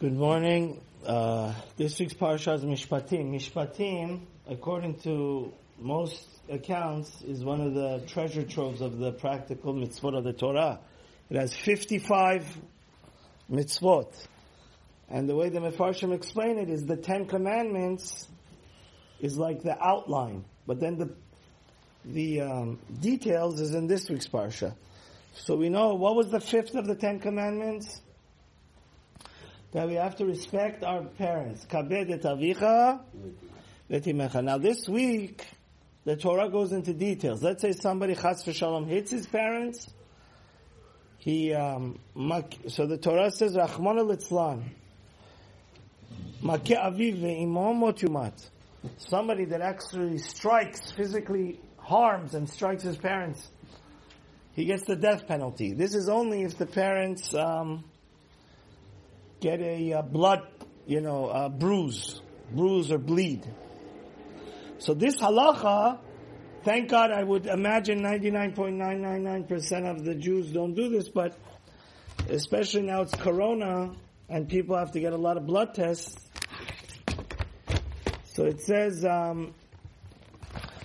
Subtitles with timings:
[0.00, 0.80] Good morning.
[1.04, 3.34] Uh, this week's parsha is Mishpatim.
[3.34, 10.16] Mishpatim, according to most accounts, is one of the treasure troves of the practical mitzvot
[10.16, 10.80] of the Torah.
[11.28, 12.46] It has 55
[13.52, 14.26] mitzvot.
[15.10, 18.26] And the way the Mefarshim explain it is the Ten Commandments
[19.20, 21.14] is like the outline, but then the
[22.06, 24.74] the um, details is in this week's parsha.
[25.34, 28.00] So we know what was the fifth of the Ten Commandments
[29.72, 31.66] that we have to respect our parents.
[33.90, 34.44] V'timecha.
[34.44, 35.46] Now this week,
[36.04, 37.42] the Torah goes into details.
[37.42, 39.88] Let's say somebody chas v'shalom hits his parents.
[41.18, 41.98] He um,
[42.68, 44.62] so the Torah says Rachmana litzlan.
[46.42, 48.48] Motumat.
[48.96, 53.46] Somebody that actually strikes, physically harms and strikes his parents,
[54.52, 55.74] he gets the death penalty.
[55.74, 57.84] This is only if the parents um,
[59.40, 60.42] get a uh, blood,
[60.86, 62.20] you know, uh, bruise,
[62.52, 63.50] bruise or bleed.
[64.78, 65.98] So this halacha,
[66.64, 71.36] thank God, I would imagine 99.999% of the Jews don't do this, but
[72.28, 73.92] especially now it's Corona
[74.28, 76.16] and people have to get a lot of blood tests.
[78.24, 79.54] So it says, um,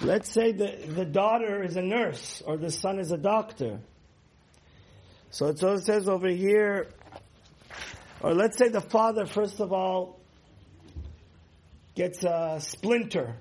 [0.00, 3.80] let's say the, the daughter is a nurse or the son is a doctor.
[5.30, 6.88] So it says over here,
[8.20, 10.20] or let's say the father, first of all,
[11.94, 13.36] gets a splinter.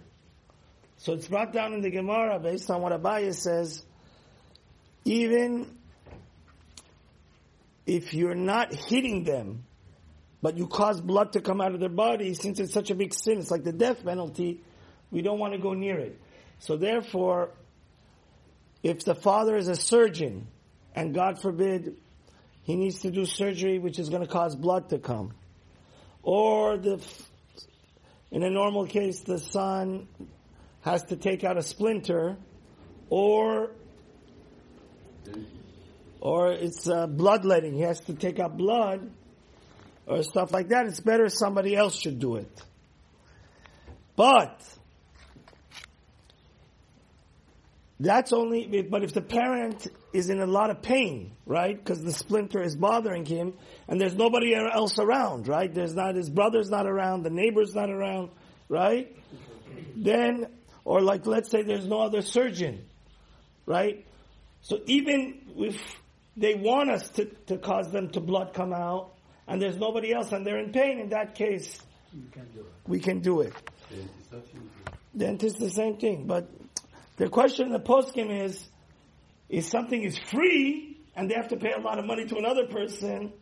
[0.97, 3.83] So it's brought down in the Gemara based on what Abaye says,
[5.05, 5.77] even
[7.85, 9.63] if you're not hitting them,
[10.41, 13.13] but you cause blood to come out of their body, since it's such a big
[13.13, 14.61] sin, it's like the death penalty,
[15.11, 16.19] we don't want to go near it.
[16.59, 17.51] So therefore,
[18.83, 20.47] if the father is a surgeon,
[20.95, 21.95] and God forbid,
[22.67, 25.33] he needs to do surgery which is going to cause blood to come.
[26.21, 27.01] Or the,
[28.29, 30.09] in a normal case, the son
[30.81, 32.35] has to take out a splinter,
[33.09, 33.71] or
[36.19, 37.73] or it's uh, bloodletting.
[37.73, 39.11] He has to take out blood,
[40.05, 40.87] or stuff like that.
[40.87, 42.51] It's better somebody else should do it.
[44.17, 44.61] But
[47.99, 51.75] That's only, but if the parent is in a lot of pain, right?
[51.75, 53.53] Because the splinter is bothering him,
[53.87, 55.73] and there's nobody else around, right?
[55.73, 58.29] There's not, his brother's not around, the neighbor's not around,
[58.69, 59.15] right?
[59.95, 60.45] Then,
[60.85, 62.85] or like, let's say there's no other surgeon,
[63.65, 64.05] right?
[64.61, 65.81] So even if
[66.35, 69.13] they want us to, to cause them to blood come out,
[69.47, 71.81] and there's nobody else, and they're in pain, in that case,
[72.31, 72.47] can
[72.85, 73.53] we can do it.
[75.15, 76.47] Dentist, the same thing, but
[77.17, 78.67] the question in the poskim is,
[79.49, 82.67] if something is free and they have to pay a lot of money to another
[82.67, 83.33] person,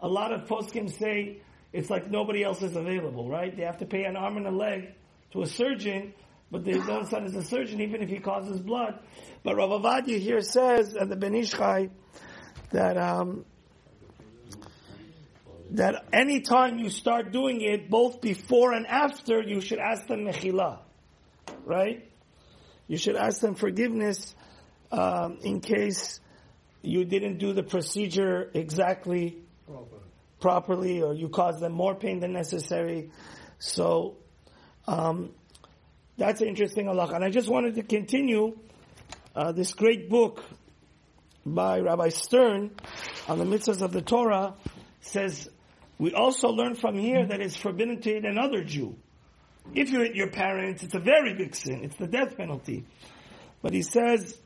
[0.00, 1.40] a lot of poskim say
[1.72, 3.54] it's like nobody else is available, right?
[3.54, 4.94] They have to pay an arm and a leg
[5.32, 6.14] to a surgeon,
[6.50, 8.98] but their own son is a surgeon even if he causes blood.
[9.42, 11.90] But Rav Ovadia here says, and the Ben Ish Chai,
[12.70, 13.44] that um,
[15.72, 20.24] that any time you start doing it, both before and after, you should ask them
[20.24, 20.78] mechila,
[21.64, 22.08] right?
[22.88, 24.34] You should ask them forgiveness
[24.92, 26.20] um, in case
[26.82, 29.96] you didn't do the procedure exactly Proper.
[30.40, 33.10] properly or you caused them more pain than necessary.
[33.58, 34.16] So
[34.86, 35.30] um,
[36.16, 37.14] that's an interesting halacha.
[37.14, 38.56] And I just wanted to continue
[39.34, 40.44] uh, this great book
[41.44, 42.70] by Rabbi Stern
[43.28, 44.54] on the mitzvahs of the Torah
[45.00, 45.48] says
[45.98, 48.96] we also learn from here that it's forbidden to eat another Jew.
[49.74, 51.84] If you hit your parents, it's a very big sin.
[51.84, 52.84] It's the death penalty.
[53.62, 54.38] But he says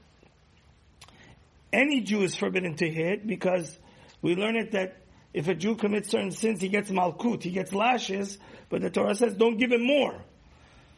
[1.72, 3.78] any Jew is forbidden to hit because
[4.22, 4.96] we learn it that
[5.32, 8.38] if a Jew commits certain sins, he gets malkut, he gets lashes,
[8.68, 10.20] but the Torah says don't give him more.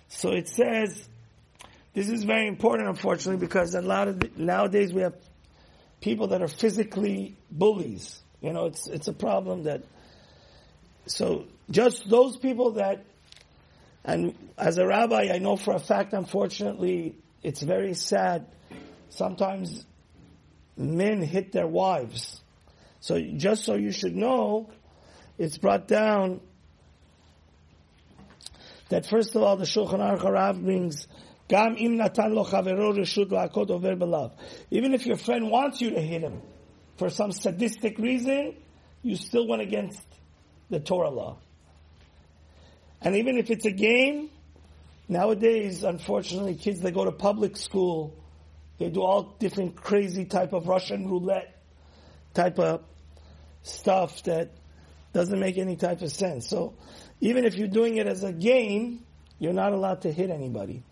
[0.08, 1.08] So it says,
[1.94, 5.14] this is very important unfortunately because a lot of, the, nowadays we have
[6.00, 8.20] people that are physically bullies.
[8.40, 9.82] You know, it's, it's a problem that,
[11.06, 13.04] so just those people that
[14.04, 18.46] and as a rabbi, I know for a fact, unfortunately, it's very sad.
[19.10, 19.84] Sometimes
[20.76, 22.40] men hit their wives.
[23.00, 24.70] So just so you should know,
[25.38, 26.40] it's brought down
[28.88, 31.06] that first of all, the Shulchan Aruch Harav brings
[31.48, 34.30] Gam im natan lo reshut over.
[34.70, 36.40] Even if your friend wants you to hit him
[36.96, 38.54] for some sadistic reason,
[39.02, 40.02] you still went against
[40.70, 41.38] the Torah law.
[43.04, 44.30] And even if it's a game,
[45.08, 48.16] nowadays, unfortunately, kids they go to public school,
[48.78, 51.60] they do all different crazy type of Russian roulette
[52.34, 52.82] type of
[53.62, 54.52] stuff that
[55.12, 56.48] doesn't make any type of sense.
[56.48, 56.74] So
[57.20, 59.04] even if you're doing it as a game,
[59.38, 60.82] you're not allowed to hit anybody.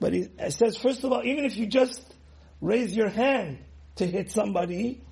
[0.00, 2.02] But it says, first of all, even if you just
[2.60, 3.58] raise your hand
[3.96, 5.02] to hit somebody,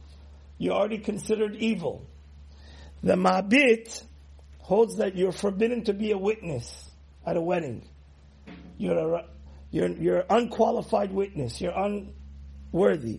[0.58, 2.06] you're already considered evil.
[3.02, 4.02] The Mabit
[4.70, 6.88] holds that you're forbidden to be a witness
[7.26, 7.82] at a wedding.
[8.78, 9.24] You're a,
[9.72, 11.60] you're, you're unqualified witness.
[11.60, 13.18] You're unworthy.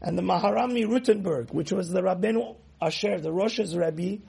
[0.00, 4.22] And the Maharami Rothenburg, which was the Rabbeinu Asher, the Rosh's Rebbe,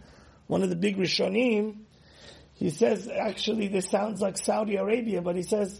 [0.47, 1.81] one of the big Rishonim,
[2.55, 5.79] he says, actually this sounds like Saudi Arabia, but he says,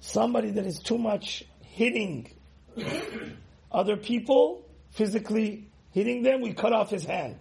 [0.00, 2.30] somebody that is too much hitting
[3.72, 7.36] other people, physically hitting them, we cut off his hand.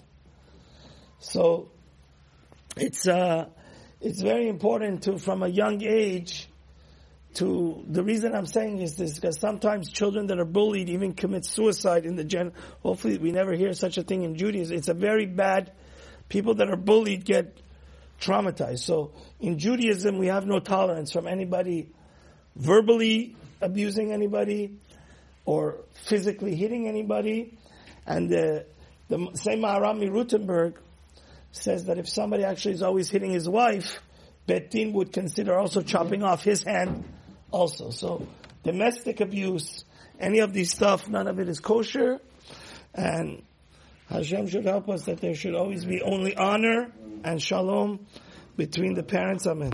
[1.20, 1.72] So,
[2.76, 3.46] it's, uh,
[4.02, 6.48] it's very important to, from a young age,
[7.36, 11.46] to the reason I'm saying is this because sometimes children that are bullied even commit
[11.46, 12.54] suicide in the gen.
[12.82, 14.78] Hopefully, we never hear such a thing in Judaism.
[14.78, 15.74] It's a very bad.
[16.30, 17.58] People that are bullied get
[18.22, 18.80] traumatized.
[18.80, 21.92] So in Judaism, we have no tolerance from anybody
[22.56, 24.78] verbally abusing anybody
[25.46, 27.58] or physically hitting anybody.
[28.08, 28.66] And the,
[29.10, 30.80] the same Maharami Rothenburg
[31.56, 34.00] says that if somebody actually is always hitting his wife,
[34.48, 37.04] Beit din would consider also chopping off his hand
[37.52, 37.90] also.
[37.90, 38.28] So
[38.64, 39.86] domestic abuse,
[40.20, 42.20] any of these stuff, none of it is kosher.
[42.94, 43.44] And
[44.10, 46.92] Hashem should help us that there should always be only honor
[47.24, 48.06] and shalom
[48.56, 49.48] between the parents.
[49.48, 49.74] Amen.